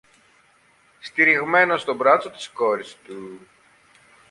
[0.99, 3.47] στηριγμένος στο μπράτσο της κόρης του